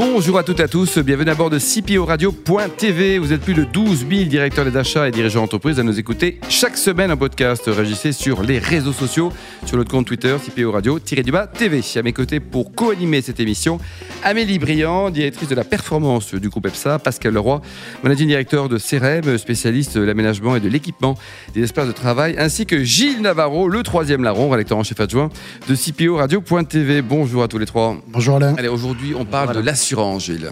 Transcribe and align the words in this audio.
Bonjour 0.00 0.38
à 0.38 0.44
toutes 0.44 0.60
et 0.60 0.62
à 0.62 0.68
tous, 0.68 0.98
bienvenue 0.98 1.32
à 1.32 1.34
bord 1.34 1.50
de 1.50 1.58
CPO 1.58 2.04
Radio.tv. 2.04 3.18
Vous 3.18 3.32
êtes 3.32 3.40
plus 3.40 3.54
de 3.54 3.64
12 3.64 4.06
000 4.08 4.24
directeurs 4.26 4.64
des 4.64 4.76
achats 4.76 5.08
et 5.08 5.10
dirigeants 5.10 5.40
d'entreprise 5.40 5.80
à 5.80 5.82
nous 5.82 5.98
écouter 5.98 6.38
chaque 6.48 6.76
semaine 6.76 7.10
en 7.10 7.16
podcast. 7.16 7.64
Réagissez 7.66 8.12
sur 8.12 8.42
les 8.42 8.60
réseaux 8.60 8.92
sociaux, 8.92 9.32
sur 9.66 9.76
notre 9.76 9.90
compte 9.90 10.06
Twitter, 10.06 10.36
CPO 10.40 10.70
Radio-du-bas 10.70 11.48
TV. 11.48 11.82
À 11.96 12.02
mes 12.02 12.12
côtés 12.12 12.38
pour 12.38 12.76
co-animer 12.76 13.22
cette 13.22 13.40
émission, 13.40 13.80
Amélie 14.22 14.60
Briand, 14.60 15.10
directrice 15.10 15.48
de 15.48 15.56
la 15.56 15.64
performance 15.64 16.32
du 16.32 16.48
groupe 16.48 16.66
EPSA, 16.66 17.00
Pascal 17.00 17.34
Leroy, 17.34 17.60
managing 18.04 18.28
directeur 18.28 18.68
de 18.68 18.78
CRM, 18.78 19.36
spécialiste 19.36 19.98
de 19.98 20.04
l'aménagement 20.04 20.54
et 20.54 20.60
de 20.60 20.68
l'équipement 20.68 21.16
des 21.54 21.64
espaces 21.64 21.88
de 21.88 21.92
travail, 21.92 22.36
ainsi 22.38 22.66
que 22.66 22.84
Gilles 22.84 23.20
Navarro, 23.20 23.68
le 23.68 23.82
troisième 23.82 24.22
larron, 24.22 24.48
rédacteur 24.48 24.78
en 24.78 24.84
chef 24.84 25.00
adjoint 25.00 25.28
de 25.68 25.74
CPO 25.74 26.18
Radio.tv. 26.18 27.02
Bonjour 27.02 27.42
à 27.42 27.48
tous 27.48 27.58
les 27.58 27.66
trois. 27.66 27.96
Bonjour 28.06 28.36
Alain. 28.36 28.54
Allez, 28.56 28.68
aujourd'hui, 28.68 29.12
on 29.18 29.24
parle 29.24 29.56
de 29.56 29.60
l'assurance 29.60 29.87
Gilles. 30.18 30.50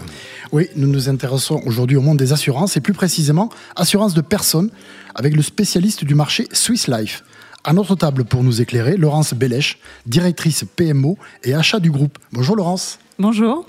Oui, 0.51 0.69
nous 0.75 0.87
nous 0.87 1.09
intéressons 1.09 1.61
aujourd'hui 1.65 1.95
au 1.95 2.01
monde 2.01 2.17
des 2.17 2.33
assurances 2.33 2.75
et 2.75 2.81
plus 2.81 2.93
précisément 2.93 3.49
assurance 3.75 4.13
de 4.13 4.21
personnes 4.21 4.69
avec 5.13 5.35
le 5.35 5.41
spécialiste 5.43 6.03
du 6.05 6.15
marché 6.15 6.47
Swiss 6.51 6.87
Life. 6.87 7.23
À 7.63 7.73
notre 7.73 7.95
table 7.95 8.25
pour 8.25 8.43
nous 8.43 8.61
éclairer, 8.61 8.97
Laurence 8.97 9.33
Bellèche, 9.33 9.77
directrice 10.05 10.65
PMO 10.75 11.17
et 11.43 11.53
achat 11.53 11.79
du 11.79 11.91
groupe. 11.91 12.17
Bonjour 12.31 12.55
Laurence. 12.55 12.97
Bonjour. 13.19 13.67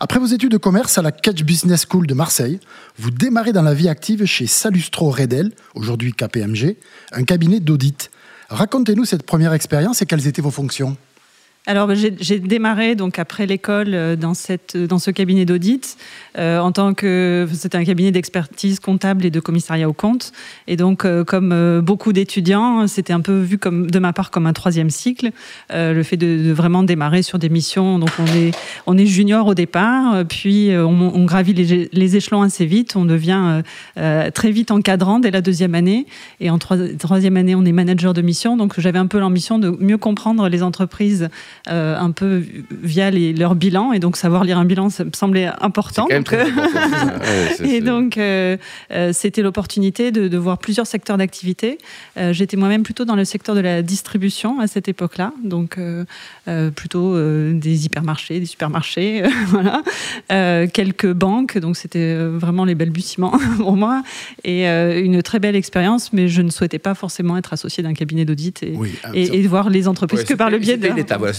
Après 0.00 0.18
vos 0.18 0.26
études 0.26 0.50
de 0.50 0.56
commerce 0.56 0.98
à 0.98 1.02
la 1.02 1.12
Catch 1.12 1.44
Business 1.44 1.86
School 1.88 2.06
de 2.08 2.14
Marseille, 2.14 2.58
vous 2.98 3.12
démarrez 3.12 3.52
dans 3.52 3.62
la 3.62 3.74
vie 3.74 3.88
active 3.88 4.24
chez 4.24 4.48
Salustro 4.48 5.10
Redel, 5.10 5.52
aujourd'hui 5.74 6.12
KPMG, 6.12 6.76
un 7.12 7.22
cabinet 7.22 7.60
d'audit. 7.60 8.10
Racontez-nous 8.48 9.04
cette 9.04 9.22
première 9.22 9.52
expérience 9.52 10.02
et 10.02 10.06
quelles 10.06 10.26
étaient 10.26 10.42
vos 10.42 10.50
fonctions 10.50 10.96
alors 11.66 11.88
j'ai 11.94 12.38
démarré 12.40 12.94
donc 12.94 13.18
après 13.18 13.46
l'école 13.46 13.94
euh, 13.94 14.16
dans 14.16 14.34
cette 14.34 14.76
dans 14.76 14.98
ce 14.98 15.10
cabinet 15.10 15.46
d'audit 15.46 15.96
euh, 16.36 16.58
en 16.58 16.72
tant 16.72 16.92
que 16.92 17.48
c'était 17.54 17.78
un 17.78 17.84
cabinet 17.84 18.10
d'expertise 18.10 18.80
comptable 18.80 19.24
et 19.24 19.30
de 19.30 19.40
commissariat 19.40 19.88
au 19.88 19.94
compte 19.94 20.32
et 20.66 20.76
donc 20.76 21.06
euh, 21.06 21.24
comme 21.24 21.80
beaucoup 21.80 22.12
d'étudiants 22.12 22.86
c'était 22.86 23.14
un 23.14 23.22
peu 23.22 23.40
vu 23.40 23.56
comme 23.56 23.90
de 23.90 23.98
ma 23.98 24.12
part 24.12 24.30
comme 24.30 24.46
un 24.46 24.52
troisième 24.52 24.90
cycle 24.90 25.30
le 25.70 26.02
fait 26.02 26.16
de, 26.16 26.52
vraiment 26.52 26.82
démarrer 26.82 27.22
sur 27.22 27.38
des 27.38 27.48
missions. 27.48 27.98
Donc 27.98 28.10
on 28.18 28.26
est 28.26 28.50
on 28.86 28.98
est 28.98 29.06
junior 29.06 29.46
au 29.46 29.54
départ 29.54 30.24
puis 30.28 30.70
on, 30.76 31.24
gravit 31.24 31.54
les, 31.54 32.16
échelons 32.16 32.42
assez 32.42 32.66
vite. 32.66 32.96
On 32.96 33.04
devient 33.04 33.62
très 34.34 34.50
vite 34.50 34.70
encadrant 34.70 35.18
dès 35.18 35.30
la 35.30 35.40
deuxième 35.40 35.74
année. 35.74 36.06
Et 36.40 36.50
en 36.50 36.58
troisième 36.58 37.36
année 37.36 37.54
on 37.54 37.64
est 37.64 37.72
manager 37.72 38.12
de 38.12 38.22
mission. 38.22 38.56
Donc 38.56 38.78
j'avais 38.78 38.98
un 38.98 39.06
peu 39.06 39.18
l'ambition 39.18 39.58
de 39.58 39.70
mieux 39.80 39.98
comprendre 39.98 40.48
les 40.48 40.62
entreprises 40.62 41.28
euh, 41.68 41.96
un 41.98 42.10
peu 42.10 42.42
via 42.82 43.10
leur 43.10 43.54
bilan. 43.54 43.92
Et 43.94 43.98
donc, 43.98 44.16
savoir 44.16 44.44
lire 44.44 44.58
un 44.58 44.66
bilan, 44.66 44.90
ça 44.90 45.04
me 45.04 45.12
semblait 45.14 45.48
important. 45.60 46.06
et 47.64 47.80
donc, 47.80 48.18
euh, 48.18 48.58
euh, 48.92 49.12
c'était 49.14 49.40
l'opportunité 49.40 50.12
de, 50.12 50.36
voir 50.36 50.58
plusieurs 50.58 50.86
secteurs 50.86 51.16
d'activité. 51.16 51.78
J'étais 52.32 52.56
moi-même 52.56 52.82
plutôt 52.82 53.04
dans 53.04 53.16
le 53.16 53.24
secteur 53.24 53.54
de 53.54 53.60
la 53.60 53.82
distribution 53.82 54.60
à 54.60 54.66
cette 54.66 54.88
époque-là. 54.88 55.32
Donc, 55.42 55.78
plutôt 56.74 57.16
des 57.52 57.86
hypermarchés, 57.86 58.40
des 58.40 58.46
supermarchés, 58.46 59.22
voilà. 59.46 59.80
quelques 60.66 61.12
banques. 61.12 61.56
Donc, 61.58 61.76
c'était 61.76 62.14
vraiment 62.14 62.64
les 62.64 62.74
balbutiements 62.74 63.38
pour 63.56 63.76
moi. 63.76 64.02
Et 64.44 64.66
une 64.66 65.22
très 65.22 65.38
belle 65.38 65.56
expérience, 65.56 66.12
mais 66.12 66.28
je 66.28 66.42
ne 66.42 66.50
souhaitais 66.50 66.78
pas 66.78 66.94
forcément 66.94 67.38
être 67.38 67.52
associé 67.52 67.82
d'un 67.82 67.94
cabinet 67.94 68.24
d'audit 68.24 68.62
et, 68.62 68.76
et, 69.14 69.46
voir 69.46 69.70
les 69.70 69.88
entreprises 69.88 70.24
que 70.24 70.34
par 70.34 70.50
le 70.50 70.58
biais 70.58 70.76
de. 70.76 70.88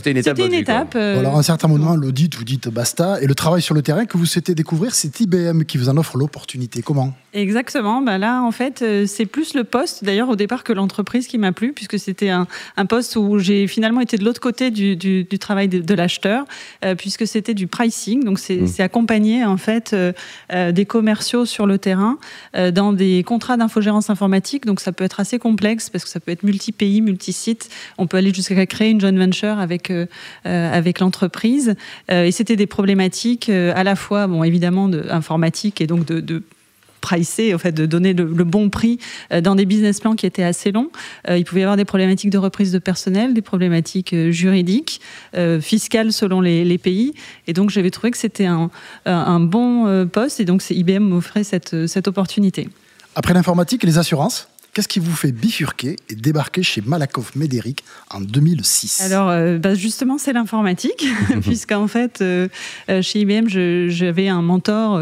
C'était 0.05 0.11
une 0.11 0.17
étape. 0.17 0.37
C'était 0.37 0.47
une 0.49 0.61
étape. 0.61 0.93
Euh, 0.95 1.19
alors, 1.19 1.35
à 1.35 1.39
un 1.39 1.43
certain 1.43 1.67
moment, 1.67 1.95
l'audit, 1.95 2.35
vous 2.35 2.43
dites 2.43 2.69
basta. 2.69 3.19
Et 3.21 3.25
le 3.25 3.33
travail 3.33 3.63
sur 3.63 3.73
le 3.73 3.81
terrain 3.81 4.05
que 4.05 4.19
vous 4.19 4.27
souhaitez 4.27 4.53
découvrir, 4.53 4.93
c'est 4.93 5.19
IBM 5.19 5.63
qui 5.63 5.79
vous 5.79 5.89
en 5.89 5.97
offre 5.97 6.17
l'opportunité. 6.17 6.83
Comment? 6.83 7.15
Exactement. 7.35 8.01
Bah 8.01 8.17
là, 8.17 8.41
en 8.41 8.51
fait, 8.51 8.81
euh, 8.81 9.05
c'est 9.05 9.25
plus 9.25 9.53
le 9.53 9.63
poste, 9.63 10.03
d'ailleurs, 10.03 10.29
au 10.29 10.35
départ, 10.35 10.63
que 10.63 10.73
l'entreprise 10.73 11.27
qui 11.27 11.37
m'a 11.37 11.51
plu, 11.51 11.73
puisque 11.73 11.99
c'était 11.99 12.29
un, 12.29 12.47
poste 12.87 13.15
où 13.15 13.37
j'ai 13.39 13.67
finalement 13.67 14.01
été 14.01 14.17
de 14.17 14.23
l'autre 14.23 14.41
côté 14.41 14.71
du, 14.71 15.27
travail 15.39 15.67
de, 15.67 15.93
l'acheteur, 15.93 16.45
euh, 16.83 16.95
puisque 16.95 17.27
c'était 17.27 17.53
du 17.53 17.67
pricing. 17.67 18.23
Donc, 18.23 18.39
c'est 18.39 18.57
mmh. 18.57 18.81
accompagner, 18.81 19.45
en 19.45 19.57
fait, 19.57 19.95
des 20.51 20.85
commerciaux 20.85 21.45
sur 21.45 21.67
le 21.67 21.77
terrain 21.77 22.17
dans 22.73 22.93
des 22.93 23.23
contrats 23.23 23.57
d'infogérance 23.57 24.09
informatique. 24.09 24.65
Donc, 24.65 24.79
ça 24.79 24.91
peut 24.91 25.03
être 25.03 25.19
assez 25.19 25.37
complexe 25.37 25.89
parce 25.89 26.03
que 26.03 26.09
ça 26.09 26.19
peut 26.19 26.31
être 26.31 26.43
multi-pays, 26.43 27.01
multi-sites. 27.01 27.69
On 27.97 28.07
peut 28.07 28.17
aller 28.17 28.33
jusqu'à 28.33 28.65
créer 28.65 28.89
une 28.89 29.01
joint 29.01 29.11
venture 29.11 29.59
avec 29.59 29.91
euh, 30.45 30.71
avec 30.71 30.99
l'entreprise. 30.99 31.75
Euh, 32.11 32.25
et 32.25 32.31
c'était 32.31 32.55
des 32.55 32.67
problématiques 32.67 33.49
euh, 33.49 33.73
à 33.75 33.83
la 33.83 33.95
fois, 33.95 34.27
bon, 34.27 34.43
évidemment, 34.43 34.87
de, 34.87 35.03
informatique 35.09 35.81
et 35.81 35.87
donc 35.87 36.05
de, 36.05 36.19
de 36.19 36.43
pricer, 37.05 37.53
en 37.53 37.57
fait, 37.57 37.71
de 37.71 37.85
donner 37.85 38.13
le, 38.13 38.25
bon 38.25 38.69
prix 38.69 38.99
dans 39.41 39.55
des 39.55 39.65
business 39.65 39.99
plans 39.99 40.15
qui 40.15 40.25
étaient 40.25 40.43
assez 40.43 40.71
longs. 40.71 40.89
il 41.29 41.43
pouvait 41.45 41.61
y 41.61 41.63
avoir 41.63 41.77
des 41.77 41.85
problématiques 41.85 42.29
de 42.29 42.37
reprise 42.37 42.71
de 42.71 42.79
personnel, 42.79 43.33
des 43.33 43.41
problématiques 43.41 44.15
juridiques, 44.29 45.01
fiscales 45.61 46.11
selon 46.11 46.41
les, 46.41 46.77
pays. 46.77 47.13
Et 47.47 47.53
donc, 47.53 47.69
j'avais 47.69 47.91
trouvé 47.91 48.11
que 48.11 48.17
c'était 48.17 48.45
un, 48.45 48.69
un, 49.05 49.39
bon 49.39 50.07
poste. 50.07 50.39
Et 50.39 50.45
donc, 50.45 50.63
IBM 50.69 51.03
m'offrait 51.03 51.43
cette, 51.43 51.87
cette 51.87 52.07
opportunité. 52.07 52.67
Après 53.15 53.33
l'informatique 53.33 53.83
les 53.83 53.97
assurances 53.97 54.49
Qu'est-ce 54.75 54.89
qui 54.89 54.99
vous 54.99 55.15
fait 55.15 55.31
bifurquer 55.31 55.95
et 56.09 56.15
débarquer 56.15 56.61
chez 56.61 56.81
Malakoff 56.85 57.37
Médéric 57.37 57.85
en 58.11 58.19
2006 58.19 59.03
Alors, 59.05 59.29
euh, 59.29 59.57
bah, 59.57 59.73
justement, 59.73 60.17
c'est 60.17 60.33
l'informatique, 60.33 61.07
puisqu'en 61.41 61.87
fait, 61.87 62.19
euh, 62.19 62.49
euh, 62.89 63.01
chez 63.01 63.21
IBM, 63.21 63.47
j'avais 63.47 64.27
un 64.27 64.41
mentor 64.41 64.99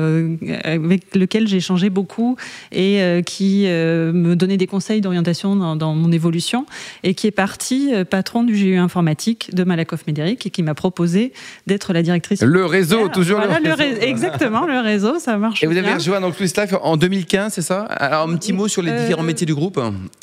avec 0.63 1.15
lequel 1.15 1.47
j'ai 1.47 1.57
échangé 1.57 1.89
beaucoup 1.89 2.37
et 2.71 3.23
qui 3.25 3.63
me 3.63 4.35
donnait 4.35 4.57
des 4.57 4.67
conseils 4.67 5.01
d'orientation 5.01 5.55
dans, 5.75 5.95
mon 5.95 6.11
évolution 6.11 6.67
et 7.01 7.15
qui 7.15 7.25
est 7.25 7.31
parti 7.31 7.91
patron 8.07 8.43
du 8.43 8.53
GU 8.53 8.77
informatique 8.77 9.55
de 9.55 9.63
Malakoff 9.63 10.05
Médéric 10.05 10.45
et 10.45 10.49
qui 10.51 10.61
m'a 10.61 10.75
proposé 10.75 11.33
d'être 11.65 11.93
la 11.93 12.03
directrice. 12.03 12.43
Le 12.43 12.65
réseau, 12.67 13.07
toujours 13.09 13.39
le, 13.39 13.73
réseau. 13.73 14.01
Exactement, 14.01 14.67
le 14.67 14.79
réseau, 14.81 15.17
ça 15.17 15.37
marche. 15.37 15.63
Et 15.63 15.65
vous 15.65 15.77
avez 15.77 15.95
rejoint 15.95 16.21
donc 16.21 16.35
Swiss 16.35 16.55
Life 16.55 16.75
en 16.79 16.95
2015, 16.95 17.53
c'est 17.53 17.63
ça? 17.63 17.81
Alors, 17.81 18.29
un 18.29 18.35
petit 18.35 18.53
mot 18.53 18.67
sur 18.67 18.83
les 18.83 18.91
différents 18.91 19.23
métiers 19.23 19.47
du 19.47 19.55
groupe? 19.55 19.62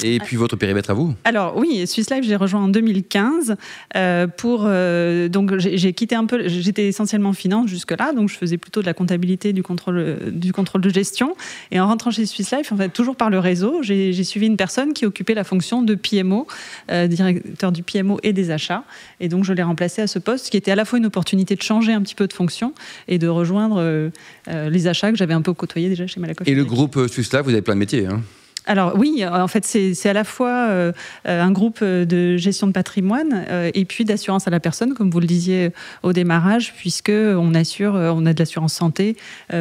Et 0.03 0.19
puis 0.19 0.37
votre 0.37 0.57
périmètre 0.57 0.91
à 0.91 0.95
vous 0.95 1.15
Alors 1.25 1.57
oui, 1.57 1.87
Swiss 1.87 2.11
Life, 2.11 2.25
j'ai 2.25 2.37
rejoint 2.37 2.63
en 2.63 2.69
2015 2.69 3.57
euh, 3.97 4.27
pour 4.27 4.65
euh, 4.65 5.29
donc 5.29 5.57
j'ai 5.59 5.93
quitté 5.93 6.15
un 6.15 6.27
peu. 6.27 6.49
J'étais 6.49 6.89
essentiellement 6.89 7.33
finance 7.33 7.69
jusque 7.69 7.93
là, 7.93 8.13
donc 8.13 8.29
je 8.29 8.37
faisais 8.37 8.59
plutôt 8.59 8.81
de 8.81 8.87
la 8.87 8.95
comptabilité, 8.95 9.53
du 9.53 9.63
contrôle, 9.63 10.19
du 10.33 10.53
contrôle 10.53 10.81
de 10.81 10.91
gestion. 10.91 11.37
Et 11.71 11.81
en 11.81 11.87
rentrant 11.87 12.11
chez 12.11 12.27
Swiss 12.27 12.51
Life, 12.53 12.73
en 12.73 12.77
fait, 12.77 12.89
toujours 12.91 13.17
par 13.17 13.31
le 13.31 13.39
réseau, 13.39 13.83
j'ai 13.83 14.25
suivi 14.25 14.47
une 14.47 14.57
personne 14.57 14.93
qui 14.93 15.07
occupait 15.07 15.35
la 15.35 15.45
fonction 15.45 15.83
de 15.83 15.95
PMO, 15.95 16.47
euh, 16.91 17.07
directeur 17.07 17.73
du 17.73 17.83
PMO 17.83 18.19
et 18.23 18.33
des 18.33 18.51
achats. 18.51 18.85
Et 19.21 19.29
donc 19.29 19.45
je 19.45 19.53
l'ai 19.53 19.63
remplacé 19.63 20.03
à 20.03 20.07
ce 20.07 20.19
poste, 20.19 20.51
qui 20.51 20.57
était 20.57 20.71
à 20.71 20.77
la 20.77 20.85
fois 20.85 20.99
une 20.99 21.07
opportunité 21.07 21.57
de 21.57 21.63
changer 21.63 21.93
un 21.93 22.03
petit 22.03 22.15
peu 22.15 22.27
de 22.27 22.33
fonction 22.33 22.75
et 23.09 23.19
de 23.19 23.29
rejoindre 23.29 24.11
les 24.47 24.87
achats 24.87 25.11
que 25.11 25.17
j'avais 25.17 25.35
un 25.35 25.43
peu 25.43 25.53
côtoyés 25.53 25.89
déjà 25.89 26.07
chez 26.07 26.21
Malakoff. 26.21 26.47
Et 26.47 26.55
le 26.55 26.65
groupe 26.65 27.07
Swiss 27.09 27.33
Life, 27.33 27.43
vous 27.45 27.51
avez 27.51 27.63
plein 27.63 27.75
de 27.75 27.81
métiers. 27.81 28.07
Hein 28.07 28.23
alors 28.67 28.93
oui, 28.97 29.25
en 29.27 29.49
fait, 29.49 29.65
c'est 29.65 30.09
à 30.09 30.13
la 30.13 30.25
fois 30.25 30.69
euh, 30.69 30.93
un 31.25 31.51
groupe 31.51 31.83
de 31.83 32.37
gestion 32.37 32.67
de 32.67 32.73
patrimoine 32.73 33.47
euh, 33.49 33.71
et 33.75 33.85
puis 33.85 34.05
d'assurance 34.05 34.47
à 34.47 34.51
la 34.51 34.61
personne, 34.61 34.95
comme 34.95 35.11
vous 35.11 35.21
le 35.21 35.27
disiez 35.27 35.71
au 36.03 36.13
démarrage, 36.13 36.75
puisque 36.77 37.11
on 37.11 37.55
assure, 37.55 37.97
euh, 37.97 38.13
on 38.15 38.27
a 38.27 38.33
de 38.33 38.39
l'assurance 38.39 38.75
santé, 38.75 39.17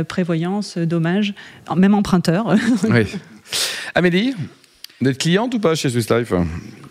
prévoyance, 0.08 0.78
dommages, 0.78 1.34
même 1.76 1.94
emprunteur. 1.94 2.56
Oui. 2.90 3.06
Amélie, 3.96 4.34
vous 5.01 5.10
êtes 5.10 5.18
cliente 5.18 5.54
ou 5.54 5.60
pas 5.60 5.75
chez 5.75 5.90
Swiss 5.90 6.10
Life? 6.10 6.34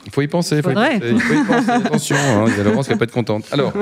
Il 0.07 0.13
faut 0.13 0.23
y 0.23 0.29
penser. 0.29 0.57
Il 0.57 0.63
faut, 0.63 0.71
y 0.71 0.75
penser. 0.75 1.71
Attention, 1.71 2.17
hein, 2.17 2.45
il 2.49 2.57
y 2.57 2.61
a 2.61 2.65
Laurence 2.65 2.87
qui 2.87 2.93
va 2.93 2.99
pas 2.99 3.05
être 3.05 3.13
contente. 3.13 3.47
Alors. 3.51 3.73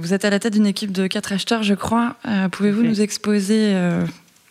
vous 0.00 0.14
êtes 0.14 0.24
à 0.24 0.30
la 0.30 0.38
tête 0.38 0.52
d'une 0.52 0.66
équipe 0.66 0.92
de 0.92 1.06
quatre 1.06 1.32
acheteurs, 1.32 1.62
je 1.62 1.74
crois. 1.74 2.16
Pouvez-vous 2.52 2.82
nous 2.82 3.00
exposer 3.00 3.74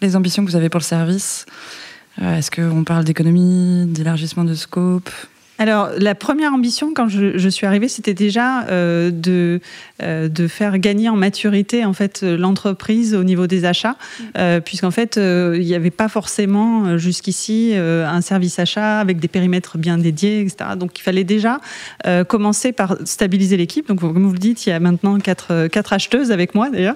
les 0.02 0.16
ambitions 0.16 0.46
que 0.46 0.50
vous 0.50 0.58
avez 0.58 0.70
pour 0.70 0.80
le 0.80 0.86
service? 0.86 1.46
Est-ce 2.20 2.52
qu'on 2.52 2.84
parle 2.84 3.04
d'économie, 3.04 3.86
d'élargissement 3.88 4.44
de 4.44 4.54
scope? 4.54 5.10
Alors, 5.62 5.90
la 5.96 6.16
première 6.16 6.56
ambition, 6.56 6.92
quand 6.92 7.08
je, 7.08 7.50
suis 7.50 7.68
arrivée, 7.68 7.88
c'était 7.88 8.16
déjà 8.16 8.64
euh, 8.64 9.12
de, 9.14 9.60
euh, 10.02 10.28
de 10.28 10.48
faire 10.48 10.80
gagner 10.80 11.08
en 11.08 11.16
maturité 11.16 11.86
en 11.86 11.94
fait 11.94 12.24
l'entreprise 12.24 13.14
au 13.14 13.24
niveau 13.24 13.46
des 13.46 13.64
achats, 13.64 13.92
mm. 13.92 14.24
euh, 14.40 14.60
puisqu'en 14.60 14.90
fait, 14.90 15.18
il 15.18 15.64
n'y 15.64 15.76
avait 15.76 15.92
pas 15.92 16.08
forcément 16.08 16.98
jusqu'ici 16.98 17.74
un 17.76 18.22
service 18.22 18.58
achat 18.58 19.00
avec 19.00 19.20
des 19.20 19.28
périmètres 19.28 19.78
bien 19.78 20.00
dédiés, 20.00 20.42
etc. 20.42 20.72
Donc, 20.76 20.98
il 20.98 21.04
fallait 21.04 21.24
déjà 21.24 21.60
commencer 22.28 22.72
par 22.72 22.98
stabiliser 23.06 23.56
l'équipe. 23.56 23.88
Donc, 23.88 24.00
comme 24.00 24.26
vous 24.26 24.34
le 24.34 24.40
dites, 24.40 24.66
il 24.66 24.72
y 24.72 24.74
a 24.74 24.80
maintenant 24.80 25.20
quatre, 25.20 25.68
quatre 25.68 25.94
acheteuses 25.94 26.32
avec 26.32 26.56
moi 26.56 26.72
d'ailleurs, 26.72 26.96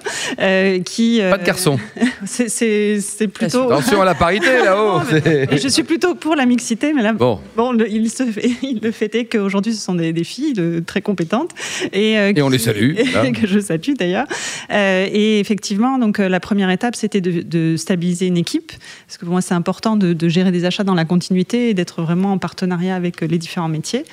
qui 0.84 1.20
pas 1.20 1.38
de 1.38 1.44
garçons. 1.44 1.78
c'est 2.24 3.28
plutôt 3.32 3.70
attention 3.70 4.02
à 4.02 4.04
la 4.04 4.16
parité 4.16 4.58
là-haut. 4.64 5.02
je 5.52 5.68
suis 5.68 5.84
plutôt 5.84 6.16
pour 6.16 6.34
la 6.34 6.46
mixité, 6.46 6.92
mais 6.92 7.02
là, 7.02 7.12
bon, 7.12 7.38
bon 7.56 7.78
il 7.88 8.10
se 8.10 8.24
fait 8.24 8.55
le 8.82 8.90
fait 8.90 9.14
est 9.14 9.24
qu'aujourd'hui, 9.26 9.74
ce 9.74 9.82
sont 9.82 9.94
des, 9.94 10.24
filles 10.24 10.54
très 10.86 11.02
compétentes. 11.02 11.50
Et, 11.92 12.18
euh, 12.18 12.32
on 12.42 12.48
les 12.48 12.58
salue. 12.58 12.94
que 13.34 13.46
je 13.46 13.58
salue 13.58 13.94
d'ailleurs. 13.98 14.26
Euh, 14.70 15.06
et 15.10 15.40
effectivement, 15.40 15.98
donc, 15.98 16.20
euh, 16.20 16.28
la 16.28 16.40
première 16.40 16.70
étape, 16.70 16.96
c'était 16.96 17.20
de, 17.20 17.76
stabiliser 17.76 18.26
une 18.26 18.36
équipe. 18.36 18.72
Parce 19.06 19.18
que 19.18 19.24
pour 19.24 19.32
moi, 19.32 19.40
c'est 19.40 19.54
important 19.54 19.96
de, 19.96 20.28
gérer 20.28 20.50
des 20.50 20.64
achats 20.64 20.84
dans 20.84 20.94
la 20.94 21.04
continuité 21.04 21.70
et 21.70 21.74
d'être 21.74 22.02
vraiment 22.02 22.32
en 22.32 22.38
partenariat 22.38 22.96
avec 22.96 23.20
les 23.20 23.38
différents 23.38 23.68
métiers. 23.68 24.04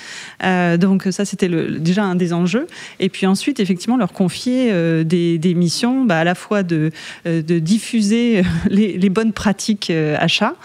donc, 0.77 1.07
ça, 1.11 1.25
c'était 1.25 1.49
déjà 1.49 2.03
un 2.03 2.15
des 2.15 2.33
enjeux. 2.33 2.67
Et 2.99 3.09
puis 3.09 3.25
ensuite, 3.25 3.59
effectivement, 3.59 3.97
leur 3.97 4.13
confier 4.13 4.71
des, 5.03 5.53
missions, 5.55 6.03
bah, 6.05 6.19
à 6.19 6.23
la 6.23 6.35
fois 6.35 6.63
de, 6.63 6.91
de 7.25 7.59
diffuser 7.59 8.43
les, 8.69 8.97
les, 8.97 9.09
bonnes 9.09 9.33
pratiques 9.33 9.91
achats, 9.91 10.55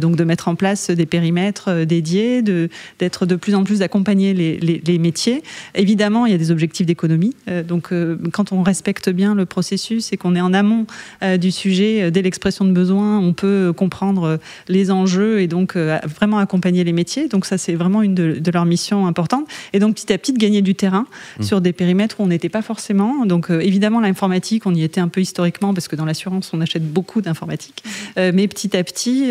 donc 0.00 0.16
de 0.16 0.24
mettre 0.24 0.48
en 0.48 0.54
place 0.54 0.90
des 0.90 1.06
périmètres 1.06 1.84
dédiés, 1.84 2.42
d'être 2.42 3.09
de 3.26 3.36
plus 3.36 3.54
en 3.54 3.64
plus 3.64 3.80
d'accompagner 3.80 4.34
les, 4.34 4.98
métiers. 4.98 5.42
Évidemment, 5.74 6.26
il 6.26 6.32
y 6.32 6.34
a 6.34 6.38
des 6.38 6.50
objectifs 6.50 6.86
d'économie. 6.86 7.34
Euh, 7.48 7.62
donc, 7.62 7.92
euh, 7.92 8.16
quand 8.32 8.52
on 8.52 8.62
respecte 8.62 9.08
bien 9.08 9.34
le 9.34 9.46
processus 9.46 10.12
et 10.12 10.16
qu'on 10.16 10.34
est 10.34 10.40
en 10.40 10.52
amont 10.52 10.86
euh, 11.22 11.36
du 11.36 11.50
sujet, 11.50 12.10
dès 12.10 12.22
l'expression 12.22 12.64
de 12.64 12.72
besoin, 12.72 13.18
on 13.18 13.32
peut 13.32 13.72
comprendre 13.74 14.38
les 14.68 14.90
enjeux 14.90 15.40
et 15.40 15.46
donc 15.46 15.76
vraiment 15.76 16.38
accompagner 16.38 16.84
les 16.84 16.92
métiers. 16.92 17.28
Donc, 17.28 17.46
ça, 17.46 17.58
c'est 17.58 17.74
vraiment 17.74 18.02
une 18.02 18.14
de, 18.14 18.50
leurs 18.50 18.66
missions 18.66 19.06
importantes. 19.06 19.46
Et 19.72 19.78
donc, 19.78 19.94
petit 19.94 20.12
à 20.12 20.18
petit, 20.18 20.32
de 20.32 20.38
gagner 20.38 20.62
du 20.62 20.74
terrain 20.74 21.06
mmh. 21.38 21.42
sur 21.42 21.60
des 21.60 21.72
périmètres 21.72 22.16
où 22.18 22.24
on 22.24 22.26
n'était 22.26 22.48
pas 22.48 22.62
forcément. 22.62 23.24
Donc, 23.26 23.50
évidemment, 23.50 24.00
l'informatique, 24.00 24.66
on 24.66 24.74
y 24.74 24.82
était 24.82 25.00
un 25.00 25.08
peu 25.08 25.20
historiquement 25.20 25.72
parce 25.72 25.88
que 25.88 25.96
dans 25.96 26.04
l'assurance, 26.04 26.50
on 26.52 26.60
achète 26.60 26.86
beaucoup 26.92 27.20
d'informatique. 27.20 27.82
Mais 28.16 28.48
petit 28.48 28.76
à 28.76 28.84
petit, 28.84 29.30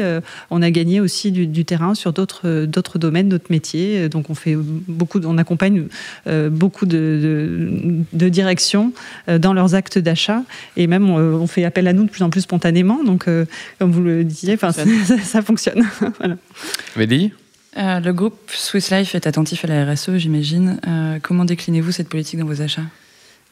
on 0.50 0.62
a 0.62 0.72
gagné 0.72 1.00
aussi 1.00 1.32
du, 1.32 1.48
du 1.48 1.66
terrain 1.66 1.96
sur 1.96 2.14
d'autres 2.14 2.98
domaines, 2.98 3.30
d'autres 3.30 3.52
métiers. 3.52 3.69
Donc 4.10 4.30
on 4.30 4.36
fait 4.36 4.56
beaucoup, 4.56 5.20
on 5.26 5.38
accompagne 5.38 5.86
euh, 6.28 6.50
beaucoup 6.50 6.86
de, 6.86 8.04
directions 8.14 8.94
euh, 9.28 9.38
dans 9.38 9.54
leurs 9.54 9.76
actes 9.76 9.98
d'achat 9.98 10.44
et 10.78 10.88
même 10.88 11.10
on, 11.10 11.48
fait 11.48 11.64
appel 11.66 11.88
à 11.88 11.94
nous 11.94 12.04
de 12.04 12.10
plus 12.10 12.24
en 12.24 12.30
plus 12.30 12.42
spontanément. 12.42 13.04
Donc 13.04 13.28
euh, 13.28 13.46
comme 13.80 13.92
vous 13.92 14.02
le 14.04 14.24
disiez, 14.24 14.58
ça, 14.58 15.42
fonctionne. 15.42 15.86
voilà. 16.20 16.36
le 18.02 18.12
groupe 18.12 18.40
Swiss 18.48 18.92
Life 18.92 19.16
est 19.16 19.28
attentif 19.28 19.66
à 19.66 19.68
la 19.68 19.92
RSE, 19.92 20.18
j'imagine. 20.18 20.80
comment 21.22 21.46
déclinez-vous 21.46 21.92
cette 21.92 22.10
politique 22.10 22.40
dans 22.40 22.46
vos 22.46 22.62
achats? 22.62 22.84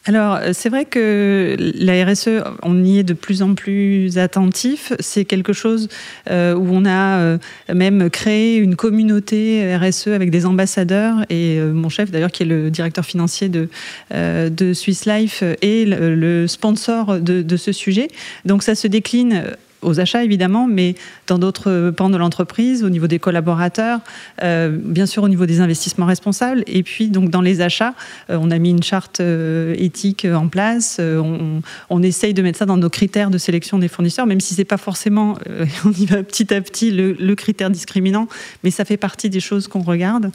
Alors, 0.07 0.35
euh, 0.35 0.51
c'est 0.53 0.69
vrai 0.69 0.85
que 0.85 1.57
la 1.59 2.05
RSE, 2.05 2.41
on 2.63 2.81
y 2.81 2.99
est 2.99 3.03
de 3.03 3.13
plus 3.13 3.41
en 3.41 3.55
plus 3.55 4.17
attentif. 4.17 4.93
C'est 5.01 5.25
quelque 5.25 5.51
chose 5.51 5.89
euh, 6.29 6.55
où 6.55 6.69
on 6.71 6.85
a 6.85 7.19
euh, 7.19 7.37
même 7.73 8.09
créé 8.09 8.55
une 8.55 8.77
communauté 8.77 9.75
RSE 9.75 10.07
avec 10.07 10.31
des 10.31 10.45
ambassadeurs. 10.45 11.25
Et 11.29 11.59
mon 11.59 11.89
chef, 11.89 12.09
d'ailleurs, 12.09 12.31
qui 12.31 12.43
est 12.43 12.45
le 12.45 12.71
directeur 12.71 13.05
financier 13.05 13.49
de, 13.49 13.67
de 14.13 14.73
Swiss 14.73 15.05
Life, 15.05 15.43
est 15.43 15.85
le, 15.85 16.47
sponsor 16.47 17.19
de, 17.19 17.41
de, 17.41 17.57
ce 17.57 17.73
sujet. 17.73 18.07
Donc, 18.45 18.63
ça 18.63 18.75
se 18.75 18.87
décline 18.87 19.43
aux 19.81 19.99
achats 19.99 20.23
évidemment, 20.23 20.67
mais 20.67 20.95
dans 21.27 21.37
d'autres 21.37 21.91
pans 21.95 22.09
de 22.09 22.17
l'entreprise, 22.17 22.83
au 22.83 22.89
niveau 22.89 23.07
des 23.07 23.19
collaborateurs, 23.19 23.99
euh, 24.43 24.69
bien 24.69 25.05
sûr 25.05 25.23
au 25.23 25.29
niveau 25.29 25.45
des 25.45 25.61
investissements 25.61 26.05
responsables, 26.05 26.63
et 26.67 26.83
puis 26.83 27.09
donc 27.09 27.29
dans 27.29 27.41
les 27.41 27.61
achats, 27.61 27.93
euh, 28.29 28.37
on 28.41 28.51
a 28.51 28.57
mis 28.57 28.71
une 28.71 28.83
charte 28.83 29.19
euh, 29.19 29.75
éthique 29.77 30.25
en 30.25 30.47
place. 30.47 30.99
On, 30.99 32.03
essaye 32.03 32.33
de 32.33 32.41
mettre 32.41 32.59
ça 32.59 32.65
dans 32.65 32.77
nos 32.77 32.89
critères 32.89 33.31
de 33.31 33.37
sélection 33.37 33.79
des 33.79 33.87
fournisseurs, 33.87 34.27
même 34.27 34.39
si 34.39 34.53
c'est 34.53 34.63
pas 34.63 34.77
forcément, 34.77 35.37
on 35.85 35.91
y 35.91 36.05
va 36.05 36.23
petit 36.23 36.53
à 36.53 36.61
petit 36.61 36.91
le, 36.91 37.35
critère 37.35 37.69
discriminant, 37.69 38.27
mais 38.63 38.71
ça 38.71 38.85
fait 38.85 38.97
partie 38.97 39.29
des 39.29 39.39
choses 39.39 39.67
qu'on 39.67 39.81
regarde. 39.81 40.31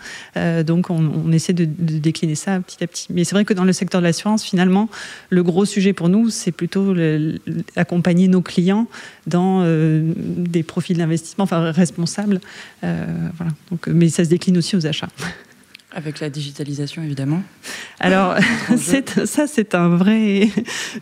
donc 0.67 0.91
on, 0.91 1.33
essaie 1.33 1.53
de, 1.53 1.65
décliner 1.65 2.35
ça 2.35 2.61
petit 2.61 2.83
à 2.83 2.87
petit. 2.87 3.07
Mais 3.11 3.25
c'est 3.25 3.35
vrai 3.35 3.45
que 3.45 3.55
dans 3.55 3.65
le 3.65 3.73
secteur 3.73 4.01
de 4.01 4.07
l'assurance, 4.07 4.45
finalement, 4.45 4.91
le 5.31 5.43
gros 5.43 5.65
sujet 5.65 5.93
pour 5.93 6.09
nous, 6.09 6.31
c'est 6.31 6.53
plutôt 6.53 6.95
accompagner 7.77 8.29
nos 8.29 8.43
clients 8.43 8.87
dans 9.33 9.63
euh, 9.63 10.13
des 10.17 10.63
profils 10.63 10.97
d'investissement 10.97 11.45
enfin, 11.45 11.71
responsables. 11.73 12.41
Euh, 12.85 13.07
voilà. 13.37 13.53
Donc, 13.71 13.89
mais 13.89 14.09
ça 14.09 14.25
se 14.25 14.29
décline 14.29 14.57
aussi 14.59 14.77
aux 14.77 14.87
achats. 14.87 15.09
Avec 15.95 16.21
la 16.21 16.31
digitalisation, 16.31 17.03
évidemment. 17.03 17.43
Alors, 18.01 18.37
ça, 18.77 19.47
c'est 19.47 19.75
un 19.75 19.89
vrai, 19.89 20.49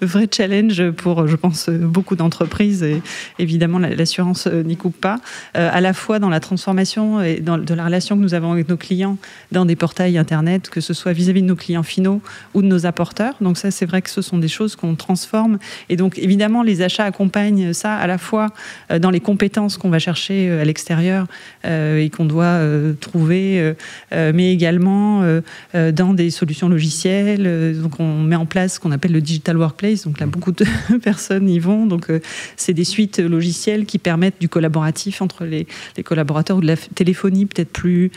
vrai 0.03 0.27
challenge 0.31 0.91
pour, 0.91 1.29
je 1.29 1.37
pense, 1.37 1.69
beaucoup 1.69 2.17
d'entreprises. 2.17 2.83
Et 2.83 3.01
évidemment, 3.39 3.79
l'assurance 3.79 4.49
n'y 4.49 4.77
coupe 4.77 5.01
pas. 5.01 5.21
Euh, 5.57 5.71
à 5.73 5.81
la 5.81 5.93
fois 5.93 6.19
dans 6.19 6.29
la 6.29 6.41
transformation 6.41 7.23
et 7.23 7.41
dans 7.41 7.57
de 7.57 7.75
la 7.75 7.85
relation 7.85 8.17
que 8.17 8.23
nous 8.23 8.35
avons 8.35 8.53
avec 8.53 8.69
nos 8.69 8.77
clients 8.77 9.17
dans 9.53 9.65
des 9.65 9.77
portails 9.77 10.19
Internet, 10.19 10.71
que 10.71 10.81
ce 10.81 10.93
soit 10.93 11.13
vis-à-vis 11.13 11.43
de 11.43 11.47
nos 11.47 11.57
clients 11.57 11.83
finaux 11.85 12.21
ou 12.55 12.63
de 12.63 12.67
nos 12.67 12.85
apporteurs. 12.85 13.35
Donc 13.41 13.59
ça, 13.59 13.71
c'est 13.71 13.87
vrai 13.87 14.03
que 14.03 14.11
ce 14.11 14.23
sont 14.23 14.39
des 14.39 14.49
choses 14.49 14.75
qu'on 14.75 14.97
transforme. 14.97 15.59
Et 15.89 15.97
donc, 15.97 16.19
évidemment, 16.19 16.63
les 16.63 16.83
achats 16.83 17.05
accompagnent 17.05 17.73
ça 17.73 17.95
à 17.95 18.07
la 18.09 18.19
fois 18.19 18.49
euh, 18.91 18.99
dans 18.99 19.11
les 19.11 19.21
compétences 19.21 19.77
qu'on 19.77 19.91
va 19.91 20.01
chercher 20.01 20.49
euh, 20.49 20.63
à 20.63 20.65
l'extérieur 20.65 21.27
et 21.65 22.11
qu'on 22.11 22.25
doit 22.25 22.61
trouver, 23.01 23.75
mais 24.13 24.53
également 24.53 24.80
euh, 24.89 25.41
euh, 25.75 25.93
dans 25.93 26.15
des 26.15 26.31
solutions 26.31 26.69
logicielles. 26.69 27.45
Euh, 27.47 27.75
donc 27.75 28.01
on 28.01 28.23
met 28.23 28.37
en 28.37 28.47
place 28.47 28.75
ce 28.75 28.81
qu'on 28.81 28.93
appelle 28.93 29.13
le 29.13 29.21
digital 29.21 29.57
workplace. 29.57 30.05
Donc 30.05 30.21
là, 30.21 30.27
mmh. 30.27 30.31
beaucoup 30.31 30.53
de 30.53 30.65
personnes 31.03 31.49
y 31.49 31.59
vont. 31.59 31.87
Donc 31.87 32.09
c'est 32.57 32.75
des 32.75 32.85
suites 32.85 33.19
logicielles 33.19 33.87
qui 33.87 33.99
permettent 33.99 34.41
du 34.41 34.49
collaboratif 34.49 35.23
entre 35.23 35.45
les, 35.45 35.67
collaborateurs 36.05 36.59
ou 36.59 36.61
de 36.61 36.67
la 36.67 36.77
téléphonie 36.77 37.47
peut-être 37.47 37.71
plus, 37.71 38.11